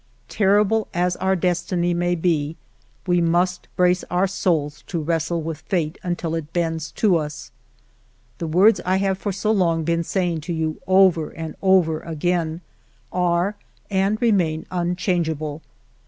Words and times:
Terrible 0.29 0.87
as 0.95 1.15
our 1.17 1.35
des 1.35 1.53
tiny 1.53 1.93
may 1.93 2.15
be, 2.15 2.57
we 3.05 3.21
must 3.21 3.67
brace 3.75 4.03
our 4.09 4.25
souls 4.25 4.83
to 4.87 4.99
wrestle 4.99 5.43
with 5.43 5.59
fate 5.59 5.99
until 6.01 6.33
it 6.33 6.51
bends 6.53 6.89
to 6.93 7.17
us." 7.17 7.51
The 8.39 8.47
words 8.47 8.81
I 8.83 8.95
have 8.95 9.19
for 9.19 9.31
so 9.31 9.51
long 9.51 9.83
been 9.83 10.03
saying 10.03 10.41
to 10.49 10.53
you 10.53 10.81
over 10.87 11.29
and 11.29 11.55
over 11.61 11.99
again 11.99 12.61
are 13.11 13.55
and 13.91 14.19
remain 14.19 14.65
unchange 14.71 15.29
able. 15.29 15.61